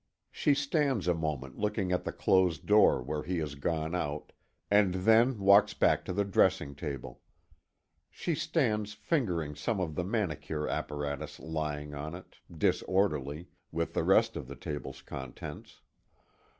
She 0.31 0.55
stands 0.55 1.07
a 1.07 1.13
moment 1.13 1.59
looking 1.59 1.91
at 1.91 2.05
the 2.05 2.11
closed 2.11 2.65
door 2.65 3.03
where 3.03 3.21
he 3.21 3.37
has 3.37 3.53
gone 3.53 3.93
out, 3.93 4.31
and 4.71 4.95
then 4.95 5.37
walks 5.37 5.75
back 5.75 6.03
to 6.05 6.11
the 6.11 6.25
dressing 6.25 6.73
table. 6.73 7.21
She 8.09 8.33
stands 8.33 8.93
fingering 8.93 9.53
some 9.53 9.79
of 9.79 9.93
the 9.93 10.03
manicure 10.03 10.67
apparatus 10.67 11.39
lying 11.39 11.93
on 11.93 12.15
it, 12.15 12.37
disorderly, 12.51 13.49
with 13.71 13.93
the 13.93 14.03
rest 14.03 14.35
of 14.35 14.47
the 14.47 14.55
table's 14.55 15.03
contents. 15.03 15.81